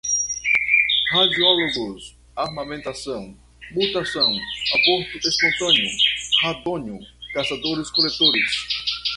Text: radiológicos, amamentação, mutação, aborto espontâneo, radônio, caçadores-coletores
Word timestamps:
radiológicos, 1.13 2.15
amamentação, 2.35 3.37
mutação, 3.69 4.33
aborto 4.33 5.19
espontâneo, 5.27 5.87
radônio, 6.41 6.99
caçadores-coletores 7.35 8.65